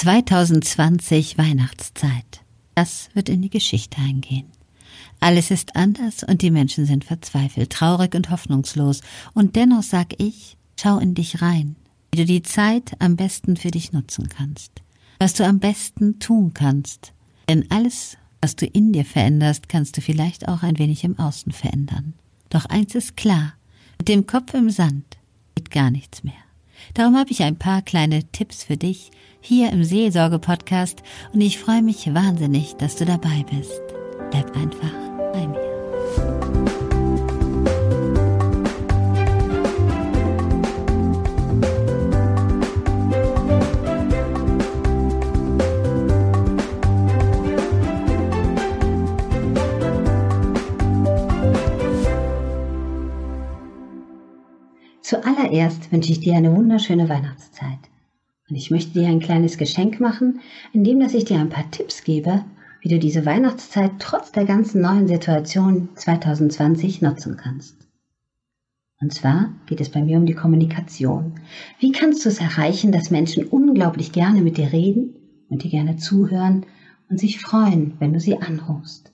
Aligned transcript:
2020 0.00 1.36
Weihnachtszeit. 1.36 2.40
Das 2.74 3.10
wird 3.12 3.28
in 3.28 3.42
die 3.42 3.50
Geschichte 3.50 3.98
eingehen. 3.98 4.46
Alles 5.20 5.50
ist 5.50 5.76
anders 5.76 6.24
und 6.24 6.40
die 6.40 6.50
Menschen 6.50 6.86
sind 6.86 7.04
verzweifelt, 7.04 7.68
traurig 7.68 8.14
und 8.14 8.30
hoffnungslos. 8.30 9.02
Und 9.34 9.56
dennoch 9.56 9.82
sag 9.82 10.14
ich, 10.16 10.56
schau 10.80 10.98
in 10.98 11.12
dich 11.12 11.42
rein, 11.42 11.76
wie 12.10 12.20
du 12.20 12.24
die 12.24 12.40
Zeit 12.40 12.94
am 12.98 13.16
besten 13.16 13.58
für 13.58 13.70
dich 13.70 13.92
nutzen 13.92 14.30
kannst, 14.30 14.72
was 15.18 15.34
du 15.34 15.44
am 15.44 15.58
besten 15.58 16.18
tun 16.18 16.54
kannst. 16.54 17.12
Denn 17.50 17.70
alles, 17.70 18.16
was 18.40 18.56
du 18.56 18.64
in 18.64 18.94
dir 18.94 19.04
veränderst, 19.04 19.68
kannst 19.68 19.98
du 19.98 20.00
vielleicht 20.00 20.48
auch 20.48 20.62
ein 20.62 20.78
wenig 20.78 21.04
im 21.04 21.18
Außen 21.18 21.52
verändern. 21.52 22.14
Doch 22.48 22.64
eins 22.64 22.94
ist 22.94 23.18
klar, 23.18 23.52
mit 23.98 24.08
dem 24.08 24.26
Kopf 24.26 24.54
im 24.54 24.70
Sand 24.70 25.18
geht 25.56 25.70
gar 25.70 25.90
nichts 25.90 26.24
mehr. 26.24 26.32
Darum 26.94 27.16
habe 27.16 27.30
ich 27.30 27.42
ein 27.42 27.56
paar 27.56 27.82
kleine 27.82 28.24
Tipps 28.32 28.64
für 28.64 28.76
dich 28.76 29.10
hier 29.40 29.70
im 29.70 29.84
Seelsorge-Podcast 29.84 31.02
und 31.32 31.40
ich 31.40 31.58
freue 31.58 31.82
mich 31.82 32.14
wahnsinnig, 32.14 32.74
dass 32.76 32.96
du 32.96 33.04
dabei 33.04 33.44
bist. 33.50 33.80
Bleib 34.30 34.54
einfach 34.56 34.92
bei 35.32 35.46
mir. 35.46 35.59
Zuallererst 55.10 55.90
wünsche 55.90 56.12
ich 56.12 56.20
dir 56.20 56.36
eine 56.36 56.54
wunderschöne 56.54 57.08
Weihnachtszeit. 57.08 57.80
Und 58.48 58.54
ich 58.54 58.70
möchte 58.70 58.92
dir 58.92 59.08
ein 59.08 59.18
kleines 59.18 59.58
Geschenk 59.58 59.98
machen, 59.98 60.38
indem 60.72 61.00
dass 61.00 61.14
ich 61.14 61.24
dir 61.24 61.40
ein 61.40 61.48
paar 61.48 61.68
Tipps 61.72 62.04
gebe, 62.04 62.44
wie 62.80 62.90
du 62.90 63.00
diese 63.00 63.26
Weihnachtszeit 63.26 63.90
trotz 63.98 64.30
der 64.30 64.44
ganzen 64.44 64.82
neuen 64.82 65.08
Situation 65.08 65.88
2020 65.96 67.02
nutzen 67.02 67.36
kannst. 67.36 67.88
Und 69.00 69.12
zwar 69.12 69.52
geht 69.66 69.80
es 69.80 69.88
bei 69.88 70.00
mir 70.00 70.16
um 70.16 70.26
die 70.26 70.34
Kommunikation. 70.34 71.40
Wie 71.80 71.90
kannst 71.90 72.24
du 72.24 72.28
es 72.28 72.38
erreichen, 72.38 72.92
dass 72.92 73.10
Menschen 73.10 73.48
unglaublich 73.48 74.12
gerne 74.12 74.42
mit 74.42 74.58
dir 74.58 74.72
reden 74.72 75.16
und 75.48 75.64
dir 75.64 75.72
gerne 75.72 75.96
zuhören 75.96 76.66
und 77.08 77.18
sich 77.18 77.40
freuen, 77.40 77.94
wenn 77.98 78.12
du 78.12 78.20
sie 78.20 78.38
anrufst? 78.38 79.12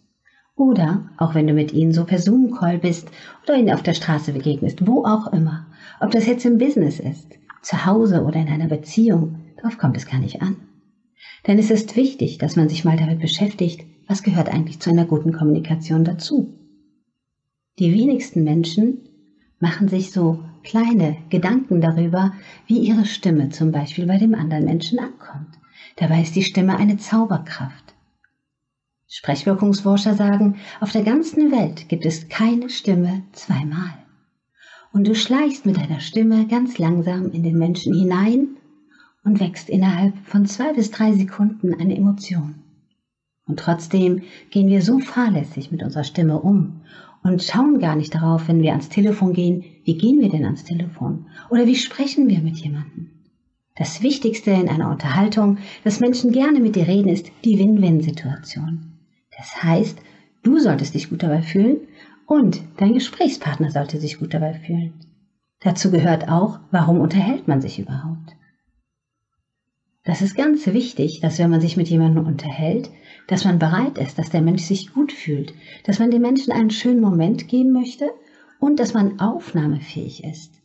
Oder 0.57 1.11
auch 1.19 1.35
wenn 1.35 1.47
du 1.47 1.53
mit 1.53 1.73
ihnen 1.73 1.93
so 1.93 2.05
per 2.05 2.19
Zoom-Call 2.19 2.79
bist 2.79 3.11
oder 3.45 3.57
ihnen 3.57 3.73
auf 3.73 3.83
der 3.83 3.95
Straße 3.95 4.33
begegnest, 4.33 4.87
wo 4.87 5.05
auch 5.05 5.33
immer. 5.33 5.67
Ob 6.01 6.11
das 6.11 6.27
jetzt 6.27 6.47
im 6.47 6.59
Business 6.59 6.99
ist, 6.99 7.39
zu 7.63 7.85
Hause 7.85 8.25
oder 8.25 8.41
in 8.41 8.49
einer 8.49 8.69
Beziehung, 8.69 9.37
darauf 9.57 9.77
kommt 9.77 9.97
es 9.97 10.07
gar 10.07 10.19
nicht 10.19 10.41
an. 10.41 10.57
Denn 11.47 11.59
es 11.59 11.71
ist 11.71 11.95
wichtig, 11.95 12.39
dass 12.39 12.57
man 12.57 12.69
sich 12.69 12.85
mal 12.85 12.97
damit 12.97 13.21
beschäftigt, 13.21 13.85
was 14.09 14.23
gehört 14.23 14.49
eigentlich 14.49 14.81
zu 14.81 14.91
einer 14.91 15.05
guten 15.05 15.33
Kommunikation 15.33 16.05
dazu. 16.05 16.55
Die 17.79 17.93
wenigsten 17.93 18.43
Menschen 18.43 19.01
machen 19.61 19.89
sich 19.89 20.11
so 20.11 20.43
kleine 20.63 21.17
Gedanken 21.29 21.81
darüber, 21.81 22.33
wie 22.67 22.79
ihre 22.79 23.05
Stimme 23.05 23.51
zum 23.51 23.73
Beispiel 23.73 24.07
bei 24.07 24.17
dem 24.17 24.35
anderen 24.35 24.65
Menschen 24.65 24.99
ankommt. 24.99 25.59
Dabei 25.97 26.23
ist 26.23 26.35
die 26.35 26.43
Stimme 26.43 26.77
eine 26.77 26.97
Zauberkraft. 26.97 27.86
Sprechwirkungsforscher 29.09 30.15
sagen, 30.15 30.57
auf 30.81 30.91
der 30.91 31.05
ganzen 31.05 31.53
Welt 31.53 31.89
gibt 31.89 32.05
es 32.05 32.29
keine 32.29 32.69
Stimme 32.69 33.23
zweimal. 33.33 33.95
Und 34.93 35.07
du 35.07 35.15
schleichst 35.15 35.65
mit 35.65 35.77
deiner 35.77 36.01
Stimme 36.01 36.49
ganz 36.49 36.79
langsam 36.79 37.31
in 37.31 37.45
den 37.45 37.57
Menschen 37.57 37.95
hinein 37.95 38.57
und 39.23 39.39
wächst 39.39 39.69
innerhalb 39.69 40.15
von 40.25 40.47
zwei 40.47 40.73
bis 40.73 40.91
drei 40.91 41.13
Sekunden 41.13 41.73
eine 41.75 41.97
Emotion. 41.97 42.57
Und 43.47 43.61
trotzdem 43.61 44.23
gehen 44.51 44.69
wir 44.69 44.83
so 44.83 44.99
fahrlässig 44.99 45.71
mit 45.71 45.85
unserer 45.85 46.05
Stimme 46.05 46.41
um 46.41 46.81
und 47.23 47.45
schauen 47.45 47.79
gar 47.79 47.95
nicht 47.95 48.13
darauf, 48.13 48.49
wenn 48.49 48.63
wir 48.63 48.73
ans 48.73 48.89
Telefon 48.89 49.33
gehen, 49.33 49.65
wie 49.85 49.97
gehen 49.97 50.21
wir 50.21 50.31
denn 50.31 50.45
ans 50.45 50.65
Telefon 50.65 51.27
oder 51.49 51.67
wie 51.67 51.77
sprechen 51.77 52.29
wir 52.29 52.41
mit 52.41 52.57
jemandem. 52.57 53.11
Das 53.77 54.03
Wichtigste 54.03 54.51
in 54.51 54.69
einer 54.69 54.91
Unterhaltung, 54.91 55.59
dass 55.85 56.01
Menschen 56.01 56.33
gerne 56.33 56.59
mit 56.59 56.75
dir 56.75 56.89
reden, 56.89 57.09
ist 57.09 57.31
die 57.45 57.59
Win-Win-Situation. 57.59 58.96
Das 59.37 59.63
heißt, 59.63 59.99
du 60.43 60.59
solltest 60.59 60.95
dich 60.95 61.11
gut 61.11 61.23
dabei 61.23 61.43
fühlen 61.43 61.89
und 62.27 62.63
dein 62.79 62.95
Gesprächspartner 62.95 63.71
sollte 63.71 63.99
sich 64.01 64.19
gut 64.19 64.35
dabei 64.35 64.55
fühlen. 64.55 64.95
Dazu 65.61 65.91
gehört 65.91 66.29
auch, 66.29 66.61
warum 66.71 67.01
unterhält 67.01 67.49
man 67.49 67.61
sich 67.61 67.79
überhaupt? 67.79 68.37
Das 70.05 70.23
ist 70.23 70.37
ganz 70.37 70.67
wichtig, 70.69 71.21
dass 71.21 71.39
wenn 71.39 71.51
man 71.51 71.61
sich 71.61 71.77
mit 71.77 71.89
jemandem 71.89 72.27
unterhält, 72.27 72.91
dass 73.27 73.45
man 73.45 73.59
bereit 73.59 73.99
ist, 73.99 74.19
dass 74.19 74.31
der 74.31 74.41
Mensch 74.41 74.63
sich 74.63 74.93
gut 74.93 75.13
fühlt, 75.13 75.53
dass 75.85 75.99
man 75.99 76.13
dem 76.13 76.23
Menschen 76.23 76.53
einen 76.53 76.71
schönen 76.71 77.01
Moment 77.01 77.49
geben 77.49 77.73
möchte 77.73 78.11
und 78.61 78.79
dass 78.79 78.95
man 78.95 79.19
aufnahmefähig 79.19 80.23
ist. 80.23 80.63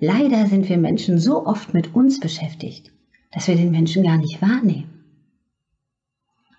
Leider 0.00 0.46
sind 0.46 0.68
wir 0.68 0.78
Menschen 0.78 1.18
so 1.18 1.46
oft 1.46 1.74
mit 1.74 1.94
uns 1.94 2.18
beschäftigt, 2.18 2.90
dass 3.30 3.46
wir 3.46 3.54
den 3.54 3.70
Menschen 3.70 4.02
gar 4.02 4.18
nicht 4.18 4.42
wahrnehmen. 4.42 5.04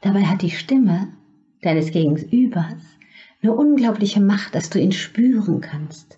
Dabei 0.01 0.23
hat 0.23 0.41
die 0.41 0.51
Stimme 0.51 1.09
deines 1.67 1.91
Gegenübers 1.91 2.97
eine 3.41 3.53
unglaubliche 3.53 4.19
Macht, 4.19 4.55
dass 4.55 4.69
du 4.69 4.79
ihn 4.79 4.91
spüren 4.91 5.61
kannst. 5.61 6.17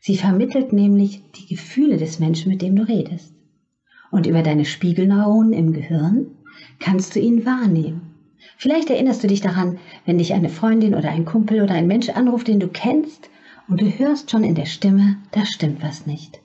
Sie 0.00 0.16
vermittelt 0.16 0.72
nämlich 0.72 1.22
die 1.32 1.46
Gefühle 1.46 1.98
des 1.98 2.18
Menschen, 2.18 2.50
mit 2.50 2.62
dem 2.62 2.74
du 2.74 2.82
redest. 2.82 3.34
Und 4.10 4.26
über 4.26 4.42
deine 4.42 4.64
Spiegelneuronen 4.64 5.52
im 5.52 5.72
Gehirn 5.72 6.26
kannst 6.78 7.14
du 7.14 7.20
ihn 7.20 7.44
wahrnehmen. 7.44 8.14
Vielleicht 8.56 8.90
erinnerst 8.90 9.22
du 9.22 9.28
dich 9.28 9.40
daran, 9.40 9.78
wenn 10.06 10.18
dich 10.18 10.32
eine 10.32 10.48
Freundin 10.48 10.94
oder 10.94 11.10
ein 11.10 11.24
Kumpel 11.24 11.62
oder 11.62 11.74
ein 11.74 11.86
Mensch 11.86 12.08
anruft, 12.08 12.48
den 12.48 12.60
du 12.60 12.68
kennst, 12.68 13.30
und 13.68 13.80
du 13.80 13.86
hörst 13.86 14.30
schon 14.30 14.42
in 14.42 14.56
der 14.56 14.66
Stimme, 14.66 15.18
da 15.30 15.46
stimmt 15.46 15.82
was 15.82 16.04
nicht. 16.04 16.40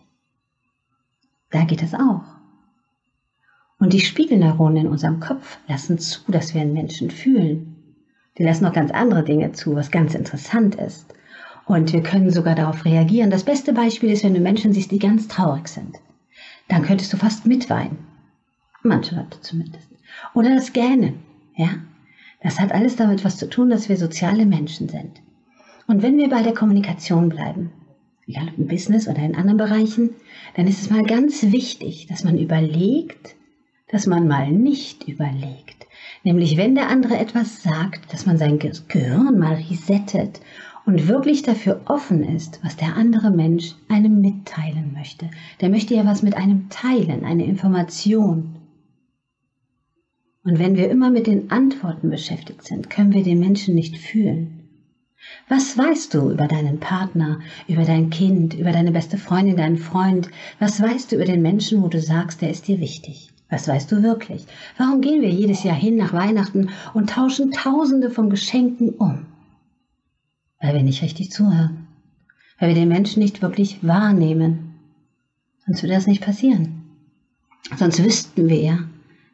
Da 1.50 1.64
geht 1.64 1.82
es 1.82 1.96
auch. 1.96 2.22
Und 3.80 3.94
die 3.94 4.00
Spiegelneuronen 4.00 4.86
in 4.86 4.88
unserem 4.88 5.20
Kopf 5.20 5.58
lassen 5.68 5.98
zu, 5.98 6.20
dass 6.32 6.54
wir 6.54 6.62
einen 6.62 6.74
Menschen 6.74 7.10
fühlen. 7.10 7.75
Die 8.38 8.44
lassen 8.44 8.64
noch 8.64 8.74
ganz 8.74 8.92
andere 8.92 9.24
Dinge 9.24 9.52
zu, 9.54 9.76
was 9.76 9.92
ganz 9.92 10.14
interessant 10.14 10.76
ist. 10.76 11.14
Und 11.66 11.94
wir 11.94 12.04
können 12.04 12.30
sogar 12.30 12.56
darauf 12.56 12.86
reagieren. 12.86 13.32
Das 13.32 13.44
beste 13.44 13.74
Beispiel 13.74 14.12
ist, 14.12 14.24
wenn 14.24 14.34
du 14.34 14.40
Menschen 14.40 14.74
siehst, 14.74 14.92
die 14.92 15.00
ganz 15.00 15.28
traurig 15.28 15.68
sind. 15.68 15.98
Dann 16.68 16.84
könntest 16.84 17.12
du 17.14 17.18
fast 17.18 17.46
mitweinen. 17.46 17.98
Manche 18.84 19.16
Leute 19.16 19.42
zumindest. 19.42 19.88
Oder 20.34 20.54
das 20.54 20.74
Gähnen. 20.74 21.24
Ja? 21.56 21.70
Das 22.42 22.60
hat 22.60 22.72
alles 22.72 22.96
damit 22.96 23.24
was 23.26 23.38
zu 23.38 23.50
tun, 23.50 23.70
dass 23.70 23.90
wir 23.90 23.98
soziale 23.98 24.46
Menschen 24.46 24.90
sind. 24.90 25.22
Und 25.88 26.02
wenn 26.02 26.18
wir 26.18 26.30
bei 26.30 26.44
der 26.44 26.54
Kommunikation 26.54 27.30
bleiben, 27.30 27.72
egal 28.28 28.50
ob 28.50 28.58
im 28.58 28.68
Business 28.68 29.08
oder 29.08 29.20
in 29.20 29.36
anderen 29.36 29.58
Bereichen, 29.58 30.12
dann 30.56 30.68
ist 30.68 30.82
es 30.82 30.90
mal 30.90 31.04
ganz 31.04 31.42
wichtig, 31.44 32.08
dass 32.08 32.24
man 32.24 32.38
überlegt, 32.38 33.36
dass 33.88 34.08
man 34.08 34.28
mal 34.28 34.52
nicht 34.52 35.08
überlegt. 35.08 35.85
Nämlich 36.26 36.58
wenn 36.58 36.74
der 36.74 36.90
andere 36.90 37.20
etwas 37.20 37.62
sagt, 37.62 38.12
dass 38.12 38.26
man 38.26 38.40
sein 38.40 38.58
Gehirn 38.58 39.38
mal 39.38 39.54
resettet 39.70 40.42
und 40.88 41.08
wirklich 41.08 41.44
dafür 41.44 41.82
offen 41.86 42.24
ist, 42.24 42.60
was 42.64 42.76
der 42.76 42.96
andere 42.96 43.30
Mensch 43.30 43.76
einem 43.90 44.22
mitteilen 44.22 44.92
möchte. 44.92 45.30
Der 45.62 45.70
möchte 45.70 45.94
ja 45.94 46.04
was 46.04 46.24
mit 46.24 46.36
einem 46.36 46.68
teilen, 46.70 47.26
eine 47.26 47.46
Information. 47.46 48.56
Und 50.44 50.58
wenn 50.58 50.76
wir 50.76 50.90
immer 50.90 51.12
mit 51.12 51.28
den 51.28 51.52
Antworten 51.52 52.10
beschäftigt 52.10 52.64
sind, 52.64 52.90
können 52.90 53.14
wir 53.14 53.24
den 53.24 53.40
Menschen 53.40 53.76
nicht 53.76 54.00
fühlen. 54.00 54.62
Was 55.48 55.78
weißt 55.78 56.12
du 56.16 56.32
über 56.32 56.48
deinen 56.48 56.80
Partner, 56.80 57.40
über 57.68 57.84
dein 57.84 58.10
Kind, 58.10 58.56
über 58.56 58.72
deine 58.72 58.92
beste 58.92 59.20
Freundin, 59.20 59.58
deinen 59.58 59.78
Freund? 59.78 60.32
Was 60.60 60.82
weißt 60.82 61.12
du 61.12 61.18
über 61.18 61.26
den 61.26 61.44
Menschen, 61.44 61.84
wo 61.84 61.88
du 61.88 62.02
sagst, 62.02 62.42
der 62.42 62.50
ist 62.50 62.68
dir 62.68 62.80
wichtig? 62.80 63.30
Was 63.50 63.68
weißt 63.68 63.92
du 63.92 64.02
wirklich? 64.02 64.46
Warum 64.78 65.02
gehen 65.02 65.22
wir 65.22 65.30
jedes 65.30 65.64
Jahr 65.64 65.76
hin 65.76 65.98
nach 65.98 66.14
Weihnachten 66.14 66.70
und 66.94 67.12
tauschen 67.12 67.52
Tausende 67.52 68.10
von 68.10 68.30
Geschenken 68.30 68.90
um? 68.90 69.28
Weil 70.60 70.74
wir 70.74 70.84
nicht 70.84 71.04
richtig 71.04 71.32
zuhören. 71.32 71.88
Weil 72.60 72.70
wir 72.70 72.76
den 72.76 72.90
Menschen 72.90 73.22
nicht 73.22 73.42
wirklich 73.42 73.86
wahrnehmen. 73.86 74.76
Sonst 75.66 75.84
würde 75.84 75.94
das 75.94 76.08
nicht 76.08 76.24
passieren. 76.24 76.84
Sonst 77.78 78.04
wüssten 78.04 78.50
wir 78.50 78.62
ja, 78.62 78.80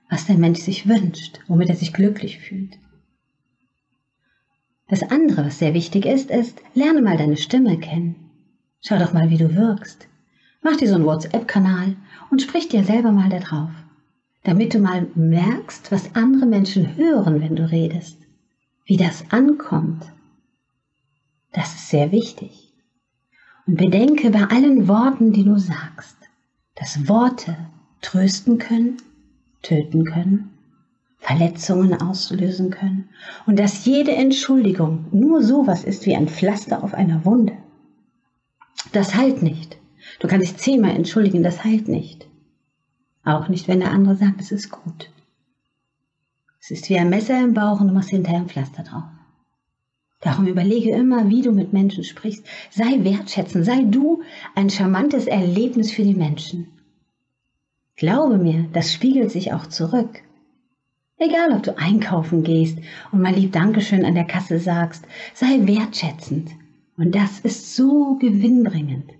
was 0.10 0.26
der 0.26 0.38
Mensch 0.38 0.60
sich 0.60 0.88
wünscht, 0.88 1.40
womit 1.48 1.70
er 1.70 1.76
sich 1.76 1.94
glücklich 1.94 2.40
fühlt. 2.40 2.78
Das 4.90 5.04
andere, 5.04 5.46
was 5.46 5.60
sehr 5.60 5.74
wichtig 5.74 6.06
ist, 6.06 6.30
ist, 6.30 6.62
lerne 6.74 7.02
mal 7.02 7.18
deine 7.18 7.38
Stimme 7.38 7.78
kennen. 7.78 8.16
Schau 8.82 8.98
doch 8.98 9.14
mal, 9.14 9.30
wie 9.30 9.38
du 9.38 9.56
wirkst. 9.56 10.08
Mach 10.62 10.76
dir 10.76 10.90
so 10.90 10.96
einen 10.96 11.06
WhatsApp-Kanal 11.06 11.96
und 12.30 12.42
sprich 12.42 12.68
dir 12.68 12.84
selber 12.84 13.12
mal 13.12 13.30
da 13.30 13.40
drauf 13.40 13.72
damit 14.44 14.74
du 14.74 14.80
mal 14.80 15.08
merkst, 15.16 15.92
was 15.92 16.16
andere 16.16 16.46
Menschen 16.46 16.96
hören, 16.96 17.42
wenn 17.42 17.56
du 17.56 17.70
redest, 17.70 18.18
wie 18.86 18.98
das 18.98 19.24
ankommt. 19.30 20.12
Das 21.54 21.76
ist 21.76 21.90
sehr 21.90 22.12
wichtig. 22.12 22.74
Und 23.68 23.78
bedenke 23.78 24.32
bei 24.32 24.44
allen 24.46 24.88
Worten, 24.88 25.34
die 25.34 25.44
du 25.44 25.58
sagst, 25.58 26.18
dass 26.76 27.08
Worte 27.08 27.56
trösten 28.02 28.58
können 28.58 28.98
töten 29.62 30.06
können, 30.06 30.50
Verletzungen 31.20 31.94
auslösen 32.02 32.72
können 32.72 33.10
und 33.46 33.60
dass 33.60 33.86
jede 33.86 34.12
Entschuldigung 34.12 35.06
nur 35.12 35.44
sowas 35.44 35.84
ist 35.84 36.06
wie 36.06 36.16
ein 36.16 36.28
Pflaster 36.28 36.84
auf 36.84 36.94
einer 36.94 37.26
Wunde. 37.26 37.54
Das 38.92 39.16
heilt 39.16 39.44
nicht. 39.44 39.78
Du 40.20 40.28
kannst 40.28 40.50
dich 40.50 40.58
zehnmal 40.58 40.96
entschuldigen, 40.96 41.44
das 41.44 41.64
heilt 41.64 41.88
nicht. 41.88 42.28
Auch 43.24 43.48
nicht, 43.48 43.68
wenn 43.68 43.80
der 43.80 43.92
andere 43.92 44.16
sagt, 44.16 44.42
es 44.42 44.52
ist 44.52 44.72
gut. 44.72 45.12
Es 46.60 46.72
ist 46.72 46.90
wie 46.90 46.98
ein 46.98 47.10
Messer 47.10 47.40
im 47.40 47.54
Bauch 47.54 47.80
und 47.80 47.88
du 47.88 47.94
machst 47.94 48.10
hinterher 48.10 48.40
ein 48.40 48.50
Pflaster 48.50 48.84
drauf. 48.84 49.04
Darum 50.22 50.46
überlege 50.46 50.92
immer, 50.92 51.30
wie 51.30 51.42
du 51.42 51.52
mit 51.52 51.74
Menschen 51.74 52.04
sprichst. 52.04 52.46
Sei 52.70 53.04
wertschätzend, 53.04 53.66
sei 53.66 53.84
du 53.84 54.22
ein 54.56 54.70
charmantes 54.70 55.26
Erlebnis 55.26 55.92
für 55.92 56.04
die 56.04 56.14
Menschen. 56.14 56.68
Glaube 57.96 58.38
mir, 58.38 58.68
das 58.74 58.94
spiegelt 58.94 59.32
sich 59.32 59.54
auch 59.54 59.68
zurück. 59.68 60.22
Egal, 61.18 61.52
ob 61.52 61.64
du 61.64 61.78
einkaufen 61.78 62.44
gehst 62.44 62.80
und 63.12 63.22
mal 63.22 63.34
lieb 63.34 63.52
Dankeschön 63.52 64.06
an 64.06 64.16
der 64.16 64.26
Kasse 64.26 64.60
sagst, 64.60 65.06
sei 65.34 65.68
wertschätzend. 65.68 66.52
Und 66.98 67.14
das 67.16 67.40
ist 67.40 67.76
so 67.76 68.16
gewinnbringend. 68.20 69.12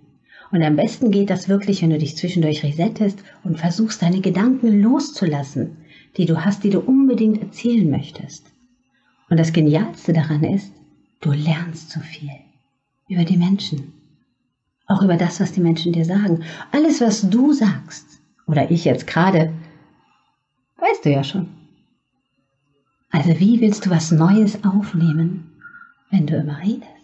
Und 0.52 0.64
am 0.64 0.76
besten 0.76 1.12
geht 1.12 1.30
das 1.30 1.48
wirklich, 1.48 1.82
wenn 1.82 1.92
du 1.92 1.98
dich 1.98 2.18
zwischendurch 2.18 2.64
resettest 2.64 3.24
und 3.44 3.58
versuchst, 3.58 4.02
deine 4.02 4.20
Gedanken 4.20 4.82
loszulassen, 4.82 5.78
die 6.18 6.26
du 6.26 6.44
hast, 6.44 6.64
die 6.64 6.70
du 6.70 6.80
unbedingt 6.80 7.42
erzählen 7.42 7.90
möchtest. 7.90 8.52
Und 9.30 9.38
das 9.38 9.54
Genialste 9.54 10.12
daran 10.12 10.44
ist, 10.44 10.74
du 11.22 11.32
lernst 11.32 11.92
so 11.92 12.02
viel 12.02 12.30
über 13.08 13.24
die 13.24 13.38
Menschen. 13.38 13.94
Auch 14.88 15.02
über 15.02 15.16
das, 15.16 15.40
was 15.40 15.54
die 15.54 15.62
Menschen 15.62 15.94
dir 15.94 16.04
sagen. 16.04 16.44
Alles, 16.72 17.00
was 17.00 17.30
du 17.30 17.54
sagst, 17.54 18.20
oder 18.46 18.72
ich 18.72 18.84
jetzt 18.84 19.08
gerade, 19.08 19.54
weißt 20.78 21.06
du 21.06 21.12
ja 21.12 21.24
schon. 21.24 21.48
Also 23.10 23.40
wie 23.40 23.62
willst 23.62 23.86
du 23.86 23.90
was 23.90 24.12
Neues 24.12 24.64
aufnehmen, 24.66 25.52
wenn 26.10 26.28
du 26.28 26.36
immer 26.36 26.60
redest? 26.60 27.01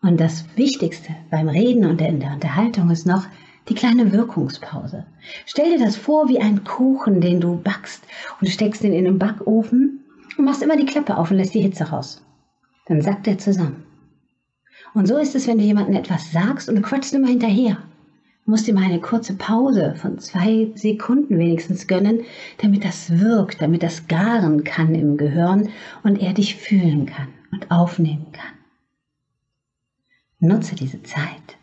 Und 0.00 0.20
das 0.20 0.44
Wichtigste 0.56 1.14
beim 1.30 1.48
Reden 1.48 1.84
und 1.84 2.00
in 2.00 2.20
der 2.20 2.32
Unterhaltung 2.32 2.90
ist 2.90 3.06
noch 3.06 3.26
die 3.68 3.74
kleine 3.74 4.12
Wirkungspause. 4.12 5.06
Stell 5.44 5.76
dir 5.76 5.84
das 5.84 5.96
vor 5.96 6.28
wie 6.28 6.40
ein 6.40 6.64
Kuchen, 6.64 7.20
den 7.20 7.40
du 7.40 7.56
backst 7.56 8.04
und 8.40 8.48
steckst 8.48 8.84
ihn 8.84 8.92
in 8.92 9.04
den 9.04 9.18
Backofen 9.18 10.04
und 10.36 10.44
machst 10.44 10.62
immer 10.62 10.76
die 10.76 10.86
Klappe 10.86 11.16
auf 11.16 11.30
und 11.30 11.36
lässt 11.36 11.54
die 11.54 11.60
Hitze 11.60 11.90
raus. 11.90 12.24
Dann 12.86 13.02
sackt 13.02 13.26
er 13.26 13.38
zusammen. 13.38 13.84
Und 14.94 15.06
so 15.06 15.18
ist 15.18 15.34
es, 15.34 15.46
wenn 15.46 15.58
du 15.58 15.64
jemandem 15.64 15.96
etwas 15.96 16.32
sagst 16.32 16.68
und 16.68 16.76
du 16.76 16.82
quatschst 16.82 17.14
immer 17.14 17.28
hinterher. 17.28 17.78
Du 18.44 18.52
musst 18.52 18.72
mal 18.72 18.84
eine 18.84 19.00
kurze 19.00 19.34
Pause 19.34 19.94
von 19.96 20.18
zwei 20.18 20.70
Sekunden 20.74 21.38
wenigstens 21.38 21.86
gönnen, 21.86 22.22
damit 22.62 22.84
das 22.84 23.18
wirkt, 23.18 23.60
damit 23.60 23.82
das 23.82 24.06
garen 24.06 24.64
kann 24.64 24.94
im 24.94 25.18
Gehirn 25.18 25.68
und 26.02 26.22
er 26.22 26.32
dich 26.32 26.56
fühlen 26.56 27.04
kann 27.04 27.28
und 27.52 27.70
aufnehmen 27.70 28.32
kann. 28.32 28.57
Nutze 30.40 30.76
diese 30.76 31.02
Zeit. 31.02 31.58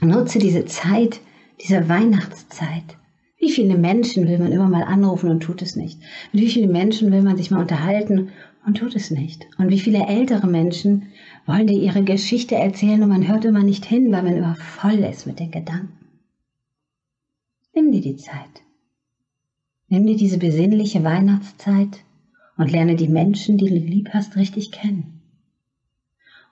Nutze 0.00 0.38
diese 0.38 0.64
Zeit, 0.64 1.20
diese 1.60 1.88
Weihnachtszeit. 1.88 2.96
Wie 3.38 3.50
viele 3.50 3.76
Menschen 3.76 4.28
will 4.28 4.38
man 4.38 4.52
immer 4.52 4.68
mal 4.68 4.84
anrufen 4.84 5.30
und 5.30 5.40
tut 5.40 5.62
es 5.62 5.74
nicht? 5.74 5.98
Mit 6.32 6.42
wie 6.42 6.50
vielen 6.50 6.70
Menschen 6.70 7.10
will 7.10 7.22
man 7.22 7.36
sich 7.36 7.50
mal 7.50 7.60
unterhalten 7.60 8.28
und 8.64 8.76
tut 8.76 8.94
es 8.94 9.10
nicht? 9.10 9.46
Und 9.58 9.70
wie 9.70 9.80
viele 9.80 10.06
ältere 10.06 10.46
Menschen 10.46 11.08
wollen 11.46 11.66
dir 11.66 11.80
ihre 11.80 12.04
Geschichte 12.04 12.54
erzählen 12.54 13.02
und 13.02 13.08
man 13.08 13.26
hört 13.26 13.44
immer 13.44 13.62
nicht 13.62 13.84
hin, 13.84 14.12
weil 14.12 14.22
man 14.22 14.36
immer 14.36 14.54
voll 14.54 14.98
ist 14.98 15.26
mit 15.26 15.40
den 15.40 15.50
Gedanken? 15.50 15.98
Nimm 17.74 17.90
dir 17.90 18.02
die 18.02 18.16
Zeit. 18.16 18.62
Nimm 19.88 20.06
dir 20.06 20.16
diese 20.16 20.38
besinnliche 20.38 21.02
Weihnachtszeit 21.02 22.04
und 22.56 22.70
lerne 22.70 22.94
die 22.94 23.08
Menschen, 23.08 23.58
die 23.58 23.68
du 23.68 23.74
lieb 23.74 24.10
hast, 24.12 24.36
richtig 24.36 24.70
kennen. 24.70 25.22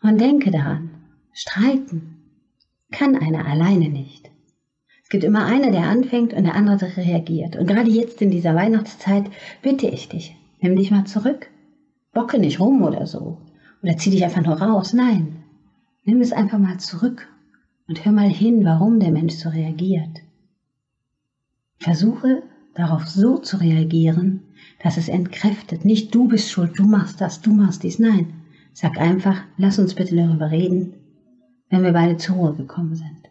Und 0.03 0.21
denke 0.21 0.51
daran, 0.51 0.98
Streiten 1.41 2.17
kann 2.91 3.15
einer 3.15 3.47
alleine 3.47 3.89
nicht. 3.91 4.29
Es 5.05 5.09
gibt 5.09 5.23
immer 5.23 5.45
einer, 5.45 5.71
der 5.71 5.85
anfängt 5.85 6.35
und 6.35 6.43
der 6.43 6.57
andere 6.57 6.97
reagiert. 6.97 7.55
Und 7.55 7.69
gerade 7.69 7.89
jetzt 7.89 8.21
in 8.21 8.33
dieser 8.33 8.57
Weihnachtszeit 8.57 9.31
bitte 9.63 9.87
ich 9.87 10.09
dich, 10.09 10.35
nimm 10.61 10.75
dich 10.75 10.91
mal 10.91 11.05
zurück. 11.05 11.49
Bocke 12.13 12.41
nicht 12.41 12.59
rum 12.59 12.83
oder 12.83 13.07
so. 13.07 13.39
Oder 13.85 13.97
zieh 13.97 14.11
dich 14.11 14.25
einfach 14.25 14.43
nur 14.43 14.61
raus. 14.61 14.93
Nein. 14.93 15.45
Nimm 16.03 16.21
es 16.21 16.33
einfach 16.33 16.59
mal 16.59 16.81
zurück 16.81 17.29
und 17.87 18.05
hör 18.05 18.11
mal 18.11 18.29
hin, 18.29 18.65
warum 18.65 18.99
der 18.99 19.13
Mensch 19.13 19.35
so 19.35 19.49
reagiert. 19.49 20.19
Versuche 21.77 22.43
darauf 22.75 23.07
so 23.07 23.39
zu 23.39 23.59
reagieren, 23.59 24.43
dass 24.83 24.97
es 24.97 25.09
entkräftet. 25.09 25.85
Nicht 25.85 26.13
du 26.17 26.27
bist 26.27 26.51
schuld, 26.51 26.77
du 26.77 26.83
machst 26.83 27.21
das, 27.21 27.41
du 27.41 27.53
machst 27.53 27.85
dies. 27.85 28.01
Nein. 28.01 28.35
Sag 28.73 28.99
einfach, 28.99 29.41
lass 29.57 29.79
uns 29.79 29.95
bitte 29.95 30.17
darüber 30.17 30.51
reden 30.51 30.95
wenn 31.71 31.83
wir 31.83 31.93
beide 31.93 32.17
zur 32.17 32.37
Ruhe 32.37 32.55
gekommen 32.55 32.95
sind. 32.95 33.29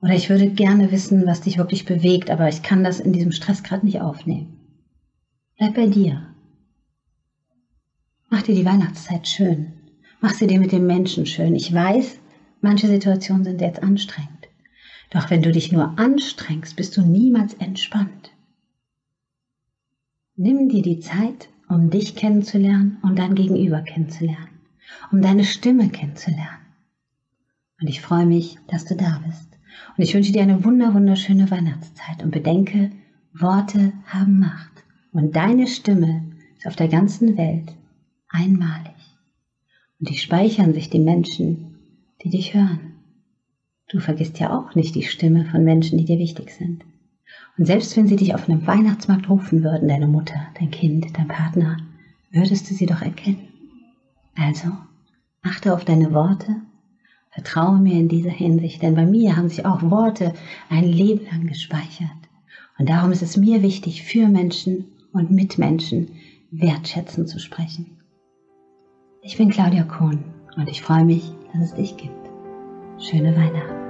Oder 0.00 0.14
ich 0.14 0.28
würde 0.28 0.50
gerne 0.50 0.92
wissen, 0.92 1.26
was 1.26 1.40
dich 1.40 1.56
wirklich 1.56 1.86
bewegt, 1.86 2.30
aber 2.30 2.48
ich 2.48 2.62
kann 2.62 2.84
das 2.84 3.00
in 3.00 3.12
diesem 3.12 3.32
Stress 3.32 3.62
gerade 3.62 3.86
nicht 3.86 4.00
aufnehmen. 4.00 4.58
Bleib 5.56 5.74
bei 5.74 5.86
dir. 5.86 6.34
Mach 8.28 8.42
dir 8.42 8.54
die 8.54 8.66
Weihnachtszeit 8.66 9.26
schön. 9.28 9.72
Mach 10.20 10.32
sie 10.32 10.46
dir 10.46 10.58
mit 10.58 10.72
den 10.72 10.86
Menschen 10.86 11.24
schön. 11.26 11.54
Ich 11.54 11.72
weiß, 11.72 12.18
manche 12.60 12.86
Situationen 12.86 13.44
sind 13.44 13.60
jetzt 13.60 13.82
anstrengend. 13.82 14.48
Doch 15.10 15.30
wenn 15.30 15.42
du 15.42 15.52
dich 15.52 15.70
nur 15.70 15.98
anstrengst, 15.98 16.76
bist 16.76 16.96
du 16.96 17.02
niemals 17.02 17.54
entspannt. 17.54 18.32
Nimm 20.36 20.68
dir 20.68 20.82
die 20.82 20.98
Zeit, 20.98 21.48
um 21.68 21.90
dich 21.90 22.16
kennenzulernen 22.16 22.98
und 23.02 23.18
dein 23.18 23.36
Gegenüber 23.36 23.80
kennenzulernen, 23.82 24.60
um 25.12 25.22
deine 25.22 25.44
Stimme 25.44 25.88
kennenzulernen. 25.88 26.63
Und 27.84 27.90
ich 27.90 28.00
freue 28.00 28.24
mich, 28.24 28.56
dass 28.66 28.86
du 28.86 28.96
da 28.96 29.20
bist. 29.26 29.46
Und 29.94 30.04
ich 30.04 30.14
wünsche 30.14 30.32
dir 30.32 30.40
eine 30.40 30.64
wunder, 30.64 30.94
wunderschöne 30.94 31.50
Weihnachtszeit. 31.50 32.22
Und 32.22 32.30
bedenke, 32.30 32.90
Worte 33.34 33.92
haben 34.06 34.38
Macht. 34.38 34.84
Und 35.12 35.36
deine 35.36 35.66
Stimme 35.66 36.24
ist 36.56 36.66
auf 36.66 36.76
der 36.76 36.88
ganzen 36.88 37.36
Welt 37.36 37.74
einmalig. 38.30 38.94
Und 40.00 40.08
die 40.08 40.16
speichern 40.16 40.72
sich 40.72 40.88
die 40.88 40.98
Menschen, 40.98 41.76
die 42.22 42.30
dich 42.30 42.54
hören. 42.54 42.94
Du 43.90 44.00
vergisst 44.00 44.38
ja 44.38 44.58
auch 44.58 44.74
nicht 44.74 44.94
die 44.94 45.02
Stimme 45.02 45.44
von 45.44 45.62
Menschen, 45.62 45.98
die 45.98 46.06
dir 46.06 46.18
wichtig 46.18 46.52
sind. 46.52 46.86
Und 47.58 47.66
selbst 47.66 47.94
wenn 47.98 48.08
sie 48.08 48.16
dich 48.16 48.34
auf 48.34 48.48
einem 48.48 48.66
Weihnachtsmarkt 48.66 49.28
rufen 49.28 49.62
würden, 49.62 49.88
deine 49.88 50.08
Mutter, 50.08 50.40
dein 50.58 50.70
Kind, 50.70 51.18
dein 51.18 51.28
Partner, 51.28 51.76
würdest 52.30 52.70
du 52.70 52.74
sie 52.74 52.86
doch 52.86 53.02
erkennen. 53.02 53.46
Also, 54.36 54.70
achte 55.42 55.74
auf 55.74 55.84
deine 55.84 56.14
Worte 56.14 56.62
Vertraue 57.34 57.78
mir 57.78 57.94
in 57.94 58.08
dieser 58.08 58.30
Hinsicht, 58.30 58.80
denn 58.82 58.94
bei 58.94 59.04
mir 59.04 59.36
haben 59.36 59.48
sich 59.48 59.66
auch 59.66 59.82
Worte 59.82 60.32
ein 60.70 60.84
Leben 60.84 61.26
lang 61.26 61.48
gespeichert. 61.48 62.08
Und 62.78 62.88
darum 62.88 63.10
ist 63.10 63.22
es 63.22 63.36
mir 63.36 63.60
wichtig, 63.62 64.04
für 64.04 64.28
Menschen 64.28 64.86
und 65.12 65.32
mit 65.32 65.58
Menschen 65.58 66.10
wertschätzend 66.52 67.28
zu 67.28 67.40
sprechen. 67.40 67.98
Ich 69.22 69.36
bin 69.36 69.50
Claudia 69.50 69.82
Kohn 69.82 70.22
und 70.56 70.68
ich 70.68 70.82
freue 70.82 71.04
mich, 71.04 71.32
dass 71.52 71.70
es 71.70 71.74
dich 71.74 71.96
gibt. 71.96 72.30
Schöne 72.98 73.34
Weihnachten. 73.34 73.83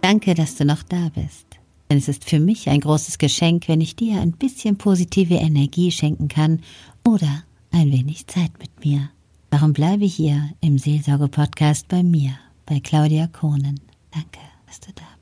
Danke, 0.00 0.34
dass 0.34 0.56
du 0.56 0.64
noch 0.64 0.82
da 0.82 1.10
bist. 1.14 1.46
Denn 1.90 1.98
es 1.98 2.08
ist 2.08 2.24
für 2.24 2.40
mich 2.40 2.68
ein 2.68 2.80
großes 2.80 3.18
Geschenk, 3.18 3.68
wenn 3.68 3.80
ich 3.80 3.96
dir 3.96 4.20
ein 4.20 4.32
bisschen 4.32 4.76
positive 4.76 5.34
Energie 5.34 5.90
schenken 5.90 6.28
kann 6.28 6.60
oder 7.06 7.44
ein 7.70 7.90
wenig 7.90 8.26
Zeit 8.26 8.52
mit 8.58 8.84
mir. 8.84 9.10
Darum 9.50 9.72
bleibe 9.72 10.04
hier 10.04 10.50
im 10.60 10.78
Seelsorge-Podcast 10.78 11.88
bei 11.88 12.02
mir, 12.02 12.38
bei 12.66 12.80
Claudia 12.80 13.26
Kohnen. 13.28 13.80
Danke, 14.10 14.40
dass 14.66 14.80
du 14.80 14.92
da 14.94 15.02
bist. 15.02 15.17